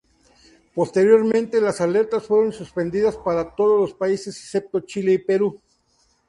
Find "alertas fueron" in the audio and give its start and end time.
1.79-2.51